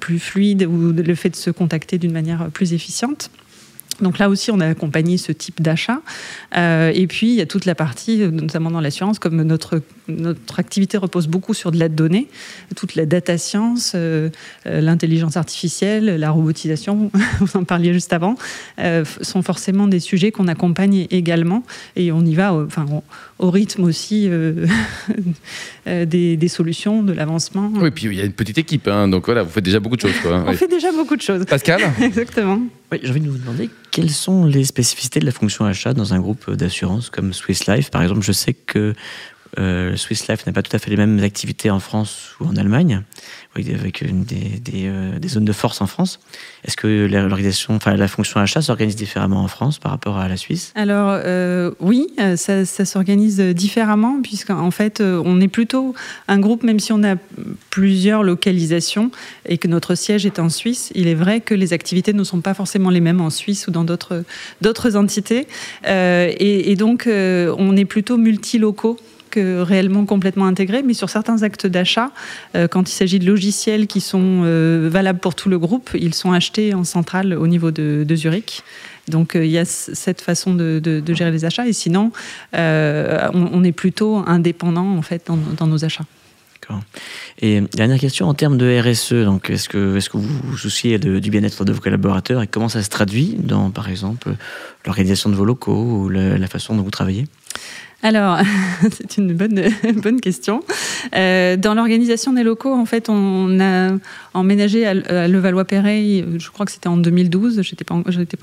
plus 0.00 0.18
fluide 0.18 0.64
ou 0.64 0.92
le 0.92 1.14
fait 1.14 1.30
de 1.30 1.36
se 1.36 1.50
contacter 1.50 1.98
d'une 1.98 2.12
manière 2.12 2.48
plus 2.50 2.72
efficiente. 2.72 3.30
Donc 4.00 4.18
là 4.18 4.28
aussi, 4.28 4.50
on 4.50 4.60
a 4.60 4.66
accompagné 4.66 5.18
ce 5.18 5.32
type 5.32 5.60
d'achat. 5.60 6.00
Euh, 6.56 6.92
et 6.94 7.06
puis, 7.06 7.28
il 7.28 7.34
y 7.34 7.40
a 7.40 7.46
toute 7.46 7.64
la 7.64 7.74
partie, 7.74 8.18
notamment 8.18 8.70
dans 8.70 8.80
l'assurance, 8.80 9.18
comme 9.18 9.42
notre, 9.42 9.82
notre 10.08 10.60
activité 10.60 10.96
repose 10.96 11.26
beaucoup 11.26 11.54
sur 11.54 11.72
de 11.72 11.78
la 11.78 11.88
donnée, 11.88 12.28
toute 12.76 12.94
la 12.94 13.06
data 13.06 13.38
science, 13.38 13.92
euh, 13.94 14.30
euh, 14.66 14.80
l'intelligence 14.80 15.36
artificielle, 15.36 16.16
la 16.16 16.30
robotisation, 16.30 17.10
vous 17.40 17.56
en 17.56 17.64
parliez 17.64 17.92
juste 17.92 18.12
avant, 18.12 18.36
sont 19.22 19.42
forcément 19.42 19.86
des 19.86 20.00
sujets 20.00 20.30
qu'on 20.30 20.48
accompagne 20.48 21.06
également. 21.10 21.64
Et 21.96 22.12
on 22.12 22.24
y 22.24 22.34
va 22.34 22.52
enfin, 22.54 22.86
au 23.38 23.50
rythme 23.50 23.84
aussi 23.84 24.28
des, 25.86 26.48
solutions, 26.48 27.02
de 27.02 27.12
l'avancement. 27.12 27.72
Oui, 27.76 27.90
puis 27.90 28.06
il 28.06 28.14
y 28.14 28.20
a 28.20 28.24
une 28.24 28.32
petite 28.32 28.58
équipe, 28.58 28.88
hein, 28.88 29.08
donc 29.08 29.26
voilà, 29.26 29.42
vous 29.42 29.50
faites 29.50 29.64
déjà 29.64 29.80
beaucoup 29.80 29.96
de 29.96 30.00
choses. 30.02 30.18
Quoi, 30.22 30.44
on 30.46 30.52
fait 30.52 30.68
déjà 30.68 30.92
beaucoup 30.92 31.16
de 31.16 31.22
choses. 31.22 31.44
Pascal 31.44 31.80
Exactement. 32.00 32.60
Oui, 32.90 33.00
j'ai 33.02 33.10
envie 33.10 33.20
de 33.20 33.28
vous 33.28 33.36
demander 33.36 33.68
quelles 33.90 34.10
sont 34.10 34.46
les 34.46 34.64
spécificités 34.64 35.20
de 35.20 35.26
la 35.26 35.32
fonction 35.32 35.66
achat 35.66 35.92
dans 35.92 36.14
un 36.14 36.20
groupe 36.20 36.50
d'assurance 36.52 37.10
comme 37.10 37.34
Swiss 37.34 37.66
Life? 37.66 37.90
Par 37.90 38.02
exemple, 38.02 38.22
je 38.22 38.32
sais 38.32 38.54
que 38.54 38.94
euh, 39.58 39.96
Swiss 39.96 40.28
Life 40.28 40.46
n'a 40.46 40.52
pas 40.52 40.62
tout 40.62 40.74
à 40.74 40.78
fait 40.78 40.90
les 40.90 40.96
mêmes 40.96 41.22
activités 41.22 41.70
en 41.70 41.80
France 41.80 42.36
ou 42.40 42.46
en 42.46 42.56
Allemagne 42.56 43.02
avec 43.74 44.02
euh, 44.02 45.18
des, 45.18 45.28
zones 45.28 45.44
de 45.44 45.52
force 45.52 45.80
en 45.80 45.86
France. 45.86 46.20
Est-ce 46.64 46.76
que 46.76 47.06
l'organisation, 47.06 47.74
enfin 47.74 47.96
la 47.96 48.08
fonction 48.08 48.40
achat 48.40 48.62
s'organise 48.62 48.96
différemment 48.96 49.42
en 49.42 49.48
France 49.48 49.78
par 49.78 49.90
rapport 49.92 50.18
à 50.18 50.28
la 50.28 50.36
Suisse? 50.36 50.72
Alors 50.74 51.10
euh, 51.10 51.72
oui, 51.80 52.06
euh, 52.20 52.36
ça, 52.36 52.64
s'organise 52.64 53.40
différemment 53.40 54.20
puisqu'en 54.22 54.70
fait 54.70 55.00
on 55.00 55.40
est 55.40 55.48
plutôt 55.48 55.94
un 56.28 56.38
groupe, 56.38 56.62
même 56.62 56.80
si 56.80 56.92
on 56.92 57.02
a 57.02 57.16
plusieurs 57.70 58.22
localisations 58.22 59.10
et 59.46 59.58
que 59.58 59.68
notre 59.68 59.94
siège 59.94 60.26
est 60.26 60.38
en 60.38 60.48
Suisse. 60.48 60.90
Il 60.94 61.08
est 61.08 61.14
vrai 61.14 61.40
que 61.40 61.54
les 61.54 61.72
activités 61.72 62.12
ne 62.12 62.24
sont 62.24 62.40
pas 62.40 62.54
forcément 62.54 62.90
les 62.90 63.00
mêmes 63.00 63.20
en 63.20 63.30
Suisse 63.30 63.66
ou 63.66 63.70
dans 63.70 63.84
d'autres 63.84 64.24
d'autres 64.60 64.96
entités, 64.96 65.46
et, 65.86 66.70
et, 66.70 66.76
donc 66.76 67.08
on 67.08 67.76
est 67.76 67.84
plutôt 67.84 68.16
multilocaux 68.16 68.98
réellement 69.36 70.04
complètement 70.04 70.46
intégrés, 70.46 70.82
mais 70.82 70.94
sur 70.94 71.10
certains 71.10 71.42
actes 71.42 71.66
d'achat, 71.66 72.10
euh, 72.54 72.68
quand 72.68 72.88
il 72.88 72.92
s'agit 72.92 73.18
de 73.18 73.26
logiciels 73.26 73.86
qui 73.86 74.00
sont 74.00 74.42
euh, 74.44 74.88
valables 74.90 75.18
pour 75.18 75.34
tout 75.34 75.48
le 75.48 75.58
groupe, 75.58 75.90
ils 75.94 76.14
sont 76.14 76.32
achetés 76.32 76.74
en 76.74 76.84
centrale 76.84 77.34
au 77.34 77.46
niveau 77.46 77.70
de, 77.70 78.14
Zurich. 78.14 78.62
Donc 79.08 79.36
euh, 79.36 79.44
il 79.44 79.50
y 79.50 79.58
a 79.58 79.64
cette 79.64 80.20
façon 80.20 80.54
de, 80.54 81.02
gérer 81.08 81.30
les 81.30 81.44
achats, 81.44 81.66
et 81.66 81.72
sinon, 81.72 82.12
on, 82.52 83.64
est 83.64 83.72
plutôt 83.72 84.22
indépendant 84.26 84.96
en 84.96 85.02
fait 85.02 85.30
dans, 85.58 85.66
nos 85.66 85.84
achats. 85.84 86.04
Et 87.40 87.62
dernière 87.72 87.98
question 87.98 88.28
en 88.28 88.34
termes 88.34 88.58
de 88.58 88.78
RSE, 88.78 89.24
donc 89.24 89.48
est-ce 89.48 89.70
que, 89.70 89.96
est-ce 89.96 90.10
que 90.10 90.18
vous 90.18 90.28
vous 90.42 90.58
souciez 90.58 90.98
du 90.98 91.30
bien-être 91.30 91.64
de 91.64 91.72
vos 91.72 91.80
collaborateurs 91.80 92.42
et 92.42 92.46
comment 92.46 92.68
ça 92.68 92.82
se 92.82 92.90
traduit 92.90 93.36
dans, 93.38 93.70
par 93.70 93.88
exemple, 93.88 94.34
l'organisation 94.84 95.30
de 95.30 95.34
vos 95.34 95.46
locaux 95.46 95.82
ou 95.82 96.08
la 96.10 96.46
façon 96.46 96.76
dont 96.76 96.82
vous 96.82 96.90
travaillez? 96.90 97.26
Alors, 98.02 98.38
c'est 98.92 99.16
une 99.16 99.34
bonne, 99.34 99.60
bonne 99.96 100.20
question. 100.20 100.62
Euh, 101.14 101.56
dans 101.56 101.74
l'organisation 101.74 102.32
des 102.32 102.42
locaux, 102.42 102.72
en 102.72 102.84
fait, 102.84 103.08
on 103.08 103.60
a 103.60 103.90
emménagé 104.34 104.86
à, 104.86 104.94
Levallois-Perret, 105.28 106.24
je 106.38 106.50
crois 106.50 106.66
que 106.66 106.72
c'était 106.72 106.88
en 106.88 106.96
2012, 106.96 107.62
je 107.62 107.70
n'étais 107.70 107.84
pas, 107.84 107.94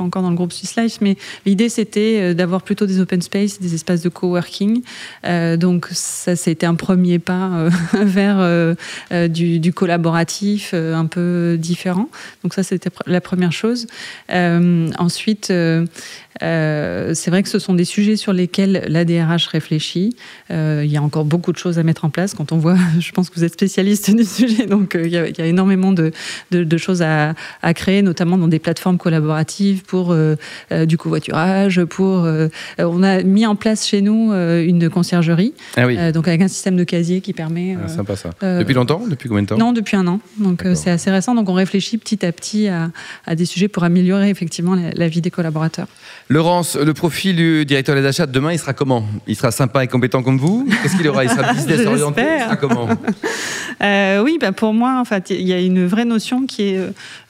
encore 0.04 0.22
dans 0.22 0.30
le 0.30 0.36
groupe 0.36 0.54
Swiss 0.54 0.76
Life, 0.76 0.98
mais 1.02 1.18
l'idée 1.46 1.70
c'était 1.70 2.20
euh, 2.20 2.34
d'avoir 2.34 2.62
plutôt 2.62 2.86
des 2.86 3.00
open 3.00 3.22
space, 3.22 3.60
des 3.60 3.74
espaces 3.74 4.02
de 4.02 4.10
coworking. 4.10 4.82
Euh, 5.26 5.58
donc 5.58 5.88
ça, 5.92 6.36
c'était 6.36 6.66
un 6.66 6.76
premier 6.76 7.20
pas 7.20 7.50
euh, 7.54 7.70
vers 7.94 8.40
euh, 8.40 8.76
euh, 9.12 9.28
du, 9.28 9.60
du, 9.60 9.74
collaboratif 9.74 10.74
un 10.74 11.06
peu 11.06 11.58
différent. 11.60 12.10
Donc 12.44 12.54
ça, 12.54 12.64
c'était 12.64 12.90
la 13.06 13.22
première 13.22 13.52
chose. 13.52 13.88
ensuite, 14.30 15.52
euh, 16.44 17.14
c'est 17.14 17.30
vrai 17.30 17.44
que 17.44 17.50
ce 17.50 17.60
sont 17.60 17.74
des 17.74 17.86
sujets 17.86 18.18
sur 18.18 18.34
lesquels 18.34 18.86
l'ADRH 18.88 19.48
réfléchit. 19.48 20.16
Euh, 20.52 20.82
il 20.84 20.92
y 20.92 20.98
a 20.98 21.02
encore 21.02 21.26
beaucoup 21.26 21.52
de 21.52 21.58
choses 21.58 21.80
à 21.80 21.84
mettre 21.84 22.06
en 22.06 22.10
place. 22.10 22.34
Quand 22.34 22.52
on 22.52 22.55
voit, 22.58 22.78
je 23.00 23.12
pense 23.12 23.30
que 23.30 23.36
vous 23.36 23.44
êtes 23.44 23.54
spécialiste 23.54 24.14
du 24.16 24.24
sujet, 24.24 24.66
donc 24.66 24.96
euh, 24.96 25.06
il, 25.06 25.12
y 25.12 25.18
a, 25.18 25.28
il, 25.28 25.38
y 25.38 25.42
a, 25.42 25.46
énormément 25.46 25.92
de, 25.92 26.12
de, 26.52 26.64
de 26.64 26.78
choses 26.78 27.02
à, 27.02 27.34
à, 27.62 27.74
créer, 27.74 28.02
notamment 28.02 28.38
dans 28.38 28.48
des 28.48 28.60
plateformes 28.60 28.98
collaboratives 28.98 29.84
pour 29.84 30.12
euh, 30.12 30.36
euh, 30.72 30.86
du 30.86 30.98
covoiturage. 30.98 31.84
Pour, 31.86 32.28
on 32.80 33.04
a 33.04 33.24
mis 33.24 33.46
en 33.46 33.56
place 33.56 33.88
chez 33.88 34.02
nous 34.02 34.32
une 34.34 34.90
conciergerie, 34.90 35.54
ah 35.78 35.86
oui. 35.86 35.98
donc 36.12 36.28
avec 36.28 36.42
un 36.42 36.48
système 36.48 36.76
de 36.76 36.84
casier 36.84 37.22
qui 37.22 37.34
permet. 37.34 37.78
Ah, 37.84 37.88
sympa 37.88 38.16
ça. 38.16 38.32
depuis 38.42 38.74
longtemps 38.74 39.02
Depuis 39.08 39.30
combien 39.30 39.44
de 39.44 39.48
temps 39.48 39.58
Non, 39.58 39.72
depuis 39.72 39.96
un 39.96 40.08
an. 40.08 40.20
Donc 40.38 40.64
c'est 40.74 40.92
assez 40.92 41.12
récent. 41.12 41.36
Donc 41.36 41.50
on 41.50 41.54
réfléchit 41.54 41.98
petit 41.98 42.26
à 42.26 42.32
petit 42.32 42.68
à, 42.68 42.92
à 43.26 43.36
des 43.36 43.46
sujets 43.46 43.68
pour 43.68 43.84
améliorer 43.84 44.30
effectivement 44.30 44.76
la, 44.76 44.92
la 44.92 45.08
vie 45.08 45.22
des 45.22 45.32
collaborateurs. 45.32 45.88
Laurence, 46.30 46.76
le 46.76 46.94
profil 46.94 47.36
du 47.36 47.66
directeur 47.66 47.96
des 47.96 48.06
achats 48.06 48.26
demain, 48.26 48.52
il 48.52 48.60
sera 48.60 48.74
comment? 48.74 49.06
Il 49.28 49.36
sera 49.36 49.52
sympa 49.52 49.84
et 49.84 49.88
compétent 49.88 50.24
comme 50.24 50.38
vous? 50.38 50.68
Qu'est-ce 50.82 50.98
qu'il 50.98 51.08
aura? 51.08 51.24
Il 51.24 51.30
sera 51.30 51.54
business 51.54 51.86
orienté 51.86 52.24
Comment 52.60 52.88
euh, 53.84 54.22
Oui, 54.24 54.38
bah 54.40 54.52
pour 54.52 54.74
moi, 54.74 55.00
en 55.00 55.06
fait, 55.06 55.30
il 55.30 55.48
y 55.48 55.54
a 55.54 55.60
une 55.60 55.86
vraie 55.86 56.06
notion 56.06 56.46
qui 56.46 56.64
est 56.64 56.80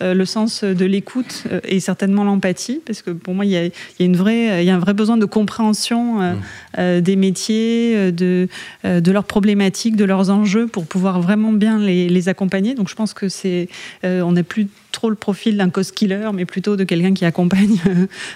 euh, 0.02 0.14
le 0.14 0.26
sens 0.26 0.64
de 0.64 0.86
l'écoute 0.86 1.44
euh, 1.52 1.60
et 1.64 1.80
certainement 1.80 2.24
l'empathie, 2.24 2.82
parce 2.86 3.02
que 3.02 3.12
pour 3.12 3.34
moi, 3.34 3.46
il 3.46 3.52
y 3.52 3.58
a, 3.58 3.66
il 3.66 3.72
y 4.00 4.04
a 4.04 4.06
une 4.06 4.18
vraie, 4.18 4.64
il 4.64 4.68
y 4.68 4.70
a 4.70 4.76
un 4.76 4.80
vrai 4.80 4.94
besoin 4.94 5.18
de 5.18 5.26
compréhension 5.26 6.20
mmh. 6.20 7.02
des 7.02 7.16
métiers, 7.16 8.12
de, 8.12 8.48
de 8.84 9.12
leurs 9.12 9.24
problématiques, 9.24 9.96
de 9.96 10.06
leurs 10.06 10.30
enjeux, 10.30 10.68
pour 10.68 10.86
pouvoir 10.86 11.22
vraiment 11.22 11.52
bien 11.52 11.80
les, 11.80 12.10
les 12.10 12.30
accompagner. 12.30 12.76
Donc, 12.76 12.90
je 12.90 12.96
pense 12.96 13.14
que 13.14 13.30
c'est, 13.30 13.70
on 14.04 14.34
n'est 14.34 14.44
plus 14.44 14.68
trop 15.06 15.10
le 15.12 15.16
profil 15.16 15.58
d'un 15.58 15.70
cost 15.70 15.94
killer, 15.94 16.30
mais 16.34 16.46
plutôt 16.46 16.76
de 16.76 16.84
quelqu'un 16.84 17.14
qui 17.14 17.26
accompagne 17.26 17.78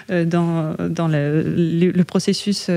dans, 0.08 0.76
dans 0.78 1.08
le, 1.08 1.42
le, 1.42 1.90
le 1.90 2.04
processus 2.04 2.70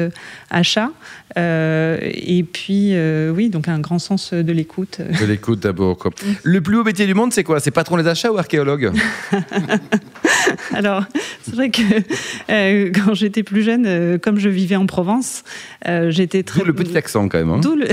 achat. 0.50 0.89
Euh, 1.38 1.97
et 2.01 2.43
puis, 2.43 2.89
euh, 2.93 3.31
oui, 3.31 3.50
donc 3.50 3.67
un 3.67 3.79
grand 3.79 4.00
sens 4.00 4.33
de 4.33 4.51
l'écoute. 4.51 5.00
De 5.19 5.25
l'écoute 5.25 5.59
d'abord. 5.59 5.97
Le 6.43 6.62
plus 6.62 6.75
beau 6.75 6.83
métier 6.83 7.05
du 7.05 7.13
monde, 7.13 7.33
c'est 7.33 7.43
quoi? 7.43 7.59
C'est 7.59 7.71
patron 7.71 7.97
des 7.97 8.07
achats 8.07 8.31
ou 8.31 8.38
archéologue? 8.38 8.91
Alors, 10.73 11.03
c'est 11.43 11.55
vrai 11.55 11.69
que 11.69 11.81
euh, 12.50 12.91
quand 12.93 13.13
j'étais 13.13 13.43
plus 13.43 13.63
jeune, 13.63 13.85
euh, 13.85 14.17
comme 14.17 14.39
je 14.39 14.50
vivais 14.50 14.75
en 14.75 14.85
Provence, 14.85 15.43
euh, 15.88 16.12
j'étais 16.12 16.43
très. 16.43 16.59
D'où 16.59 16.65
le 16.65 16.73
petit 16.73 16.97
accent 16.97 17.27
quand 17.27 17.38
même. 17.38 17.50
Hein. 17.50 17.59
D'où 17.62 17.75
le... 17.75 17.88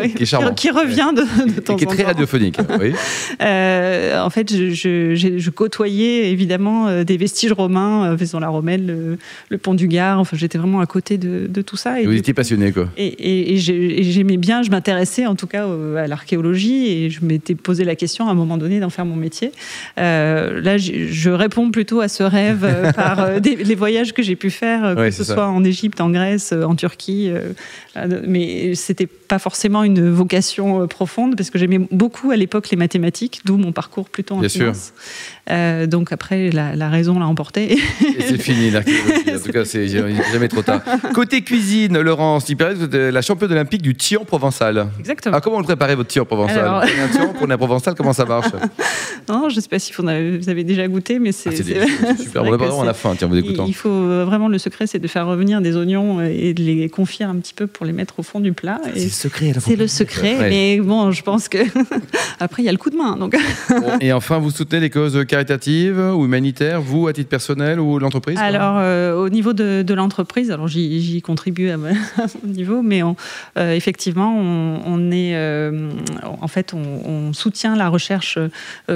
oui, 0.00 0.14
qui 0.14 0.22
est 0.22 0.26
charmant. 0.26 0.54
Qui 0.54 0.70
revient 0.70 1.10
de, 1.14 1.54
de 1.54 1.60
temps 1.60 1.74
en 1.74 1.76
temps. 1.76 1.76
Qui 1.76 1.84
est 1.84 1.86
très 1.86 2.04
radiophonique. 2.04 2.58
oui. 2.80 2.94
Euh, 3.42 4.20
en 4.20 4.30
fait, 4.30 4.52
je, 4.52 4.70
je, 5.14 5.37
je, 5.38 5.50
côtoyais 5.50 6.30
évidemment 6.30 7.02
des 7.02 7.16
vestiges 7.16 7.52
romains, 7.52 8.16
faisant 8.16 8.38
la 8.38 8.48
Romaine, 8.48 8.86
le, 8.86 9.18
le, 9.48 9.58
pont 9.58 9.74
du 9.74 9.88
Gard. 9.88 10.20
Enfin, 10.20 10.36
j'étais 10.36 10.58
vraiment 10.58 10.80
à 10.80 10.86
côté 10.86 11.18
de, 11.18 11.46
de 11.48 11.62
tout 11.62 11.76
ça. 11.76 12.00
Et, 12.00 12.06
vous 12.06 12.12
étiez 12.12 12.34
passionné, 12.34 12.72
quoi. 12.72 12.88
Et, 12.96 13.06
et, 13.06 13.54
et 13.54 13.56
j'aimais 13.58 14.36
bien, 14.36 14.62
je 14.62 14.70
m'intéressais 14.70 15.26
en 15.26 15.34
tout 15.34 15.46
cas 15.46 15.66
à 15.96 16.06
l'archéologie 16.06 16.86
et 16.88 17.10
je 17.10 17.24
m'étais 17.24 17.54
posé 17.54 17.84
la 17.84 17.96
question 17.96 18.28
à 18.28 18.30
un 18.30 18.34
moment 18.34 18.56
donné 18.56 18.80
d'en 18.80 18.90
faire 18.90 19.04
mon 19.04 19.16
métier. 19.16 19.52
là, 19.96 20.78
je 20.78 21.30
réponds 21.30 21.70
plutôt 21.70 22.00
à 22.00 22.08
ce 22.08 22.22
rêve 22.22 22.64
euh, 22.64 22.92
par 22.96 23.20
euh, 23.20 23.40
des, 23.40 23.56
les 23.56 23.74
voyages 23.74 24.12
que 24.12 24.22
j'ai 24.22 24.36
pu 24.36 24.50
faire, 24.50 24.84
euh, 24.84 24.94
ouais, 24.94 25.08
que 25.08 25.14
ce 25.14 25.24
ça. 25.24 25.34
soit 25.34 25.48
en 25.48 25.64
Égypte, 25.64 26.00
en 26.00 26.10
Grèce, 26.10 26.52
en 26.52 26.74
Turquie. 26.74 27.30
mais 28.26 28.74
c'était 28.74 29.06
pas 29.06 29.38
forcément 29.38 29.82
une 29.82 30.10
vocation 30.10 30.86
profonde 30.86 31.36
parce 31.36 31.50
que 31.50 31.58
j'aimais 31.58 31.80
beaucoup 31.90 32.30
à 32.30 32.36
l'époque 32.36 32.70
les 32.70 32.76
mathématiques, 32.76 33.40
d'où 33.44 33.56
mon 33.56 33.72
parcours 33.72 34.08
plutôt 34.08 34.36
en 34.36 34.40
Bien 34.40 34.48
finance. 34.48 34.92
Euh, 35.50 35.86
donc 35.86 36.12
après, 36.12 36.50
la, 36.50 36.76
la 36.76 36.88
raison 36.88 37.18
l'a 37.18 37.26
emporté. 37.26 37.72
Et 37.72 37.78
c'est 38.20 38.38
fini 38.38 38.70
l'archéologie. 38.70 39.34
En 39.34 39.40
tout 39.40 39.52
cas, 39.52 39.64
c'est 39.64 39.88
jamais 39.88 40.48
trop 40.48 40.62
tard. 40.62 40.80
Côté 41.14 41.42
cuisine, 41.42 41.98
Laurence, 41.98 42.48
il 42.48 42.56
paraît 42.56 42.74
que 42.74 42.78
vous 42.78 42.84
êtes 42.84 42.94
la 42.94 43.22
championne 43.22 43.52
olympique 43.52 43.82
du 43.82 43.94
tian 43.94 44.24
provençal. 44.24 44.88
Exactement. 44.98 45.34
Alors, 45.34 45.42
comment 45.42 45.56
vous 45.56 45.62
le 45.62 45.66
préparez 45.66 45.94
votre 45.94 46.08
tian 46.08 46.24
provençal 46.24 46.58
Alors... 46.58 46.82
Vous 46.82 47.02
un 47.02 47.08
tian, 47.08 47.32
prenez 47.34 47.54
un 47.54 47.58
provençal, 47.58 47.94
comment 47.94 48.12
ça 48.12 48.24
marche 48.24 48.48
Non, 49.28 49.48
je 49.48 49.56
ne 49.56 49.60
sais 49.60 49.68
pas 49.68 49.78
si 49.78 49.92
vous 49.92 50.48
avez 50.48 50.64
déjà 50.64 50.86
goûté, 50.88 51.18
mais 51.18 51.32
c'est 51.32 51.50
ah, 51.50 52.16
super. 52.18 52.44
On 52.44 52.56
va 52.56 52.82
à 52.82 52.84
la 52.84 52.94
fin, 52.94 53.14
tiens, 53.16 53.28
vous 53.28 53.36
écoutant. 53.36 53.66
Il 53.66 53.74
faut 53.74 54.24
vraiment 54.24 54.48
le 54.48 54.58
secret, 54.58 54.86
c'est 54.86 54.98
de 54.98 55.08
faire 55.08 55.26
revenir 55.26 55.60
des 55.60 55.76
oignons 55.76 56.20
et 56.22 56.54
de 56.54 56.62
les 56.62 56.88
confire 56.88 57.28
un 57.28 57.36
petit 57.36 57.54
peu 57.54 57.66
pour 57.66 57.86
les 57.86 57.92
mettre 57.92 58.18
au 58.18 58.22
fond 58.22 58.40
du 58.40 58.52
plat. 58.52 58.80
C'est 58.94 59.04
le 59.04 59.10
secret. 59.10 59.52
C'est 59.60 59.76
le 59.76 59.86
secret, 59.86 60.36
mais 60.40 60.80
bon, 60.80 61.10
je 61.10 61.22
pense 61.22 61.48
que 61.48 61.58
après 62.40 62.62
il 62.62 62.66
y 62.66 62.68
a 62.68 62.72
le 62.72 62.78
coup 62.78 62.90
de 62.90 62.96
main. 62.96 63.16
Donc. 63.16 63.36
Bon, 63.68 63.98
et 64.00 64.12
enfin, 64.12 64.38
vous 64.38 64.50
soutenez 64.50 64.80
les 64.80 64.90
causes 64.90 65.07
caritatives 65.26 65.98
ou 65.98 66.24
humanitaires, 66.24 66.80
vous 66.80 67.08
à 67.08 67.12
titre 67.12 67.28
personnel 67.28 67.80
ou 67.80 67.98
l'entreprise 67.98 68.38
Alors, 68.38 68.76
euh, 68.78 69.14
au 69.14 69.28
niveau 69.28 69.52
de, 69.52 69.82
de 69.82 69.94
l'entreprise, 69.94 70.50
alors 70.50 70.68
j'y 70.68 71.22
contribue 71.22 71.70
à, 71.70 71.76
mon 71.76 71.88
niveau, 72.44 72.82
mais 72.82 73.02
on, 73.02 73.16
euh, 73.58 73.72
effectivement, 73.72 74.34
on, 74.36 74.80
on 74.84 75.10
est, 75.10 75.34
euh, 75.34 75.90
en 76.40 76.48
fait, 76.48 76.74
on, 76.74 76.82
on, 77.04 77.32
soutient 77.32 77.76
la 77.76 77.88
recherche 77.88 78.38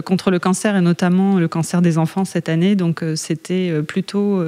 contre 0.05 0.31
le 0.31 0.39
cancer 0.39 0.75
et 0.77 0.81
notamment 0.81 1.39
le 1.39 1.49
cancer 1.49 1.83
des 1.83 1.99
enfants 1.99 2.25
cette 2.25 2.49
année. 2.49 2.77
Donc, 2.77 3.05
c'était 3.15 3.83
plutôt, 3.83 4.43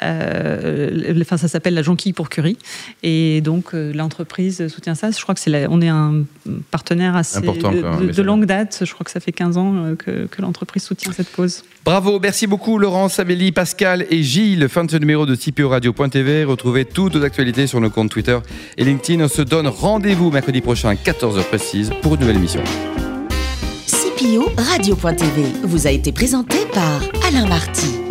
enfin, 0.00 1.36
ça 1.36 1.48
s'appelle 1.48 1.74
la 1.74 1.82
jonquille 1.82 2.12
pour 2.12 2.28
Curie, 2.28 2.58
et 3.02 3.40
donc 3.40 3.72
l'entreprise 3.72 4.68
soutient 4.68 4.94
ça. 4.94 5.10
Je 5.10 5.20
crois 5.22 5.34
que 5.34 5.40
c'est, 5.40 5.66
on 5.68 5.80
est 5.80 5.88
un 5.88 6.24
partenaire 6.70 7.16
assez 7.16 7.38
Important, 7.38 7.72
de, 7.72 8.22
longue 8.22 8.46
date. 8.46 8.82
Je 8.84 8.92
crois 8.92 9.04
que 9.04 9.10
ça 9.10 9.20
fait 9.20 9.32
15 9.32 9.56
ans 9.56 9.94
que, 9.98 10.26
que 10.26 10.42
l'entreprise 10.42 10.83
soutient 10.84 11.12
cette 11.12 11.32
cause. 11.32 11.62
Bravo, 11.84 12.18
merci 12.20 12.46
beaucoup 12.46 12.78
Laurence, 12.78 13.18
Amélie, 13.18 13.52
Pascal 13.52 14.06
et 14.10 14.22
Gilles. 14.22 14.68
Fin 14.68 14.84
de 14.84 14.90
ce 14.90 14.96
numéro 14.96 15.26
de 15.26 15.34
CPO 15.34 15.68
Radio.tv. 15.68 16.44
Retrouvez 16.44 16.84
toutes 16.84 17.14
nos 17.16 17.24
actualités 17.24 17.66
sur 17.66 17.80
nos 17.80 17.90
comptes 17.90 18.10
Twitter 18.10 18.38
et 18.78 18.84
LinkedIn. 18.84 19.24
On 19.24 19.28
se 19.28 19.42
donne 19.42 19.66
rendez-vous 19.66 20.30
mercredi 20.30 20.60
prochain 20.60 20.90
à 20.90 20.94
14h 20.94 21.42
précise 21.44 21.90
pour 22.02 22.14
une 22.14 22.20
nouvelle 22.20 22.36
émission. 22.36 22.62
CPO 23.86 24.50
Radio.tv 24.56 25.44
vous 25.64 25.86
a 25.86 25.90
été 25.90 26.12
présenté 26.12 26.58
par 26.72 27.02
Alain 27.26 27.46
Marty. 27.46 28.03